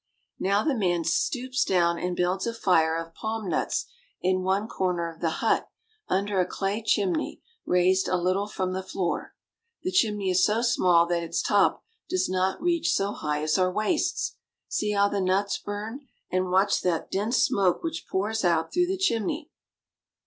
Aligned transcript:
Now 0.39 0.63
the 0.63 0.73
man 0.73 1.03
stoops 1.03 1.63
down 1.63 1.99
and 1.99 2.15
builds 2.15 2.47
a 2.47 2.55
fire 2.55 2.95
of 2.97 3.13
palm 3.13 3.47
nuts 3.47 3.85
in 4.19 4.41
one 4.41 4.67
corner 4.67 5.13
of 5.13 5.21
the 5.21 5.29
hut 5.45 5.69
under 6.07 6.39
a 6.39 6.45
clay 6.47 6.81
chimney 6.81 7.39
raised 7.67 8.07
a 8.07 8.17
little 8.17 8.47
from 8.47 8.73
the 8.73 8.81
floor. 8.81 9.35
The 9.83 9.91
chimney 9.91 10.31
is 10.31 10.43
so 10.43 10.63
small 10.63 11.05
that 11.05 11.21
its 11.21 11.47
RUBBER. 11.47 11.77
319 11.77 11.77
top 11.77 11.83
does 12.09 12.29
not 12.29 12.63
reach 12.63 12.91
so 12.95 13.11
high 13.11 13.43
as 13.43 13.59
our 13.59 13.71
waists. 13.71 14.37
See 14.67 14.93
how 14.93 15.07
the 15.07 15.21
nuts 15.21 15.59
burn, 15.59 16.07
and 16.31 16.49
watch 16.49 16.81
that 16.81 17.11
dense 17.11 17.37
smoke 17.37 17.83
which 17.83 18.07
pours 18.09 18.43
out 18.43 18.73
through 18.73 18.87
the 18.87 18.97
chimney. 18.97 19.51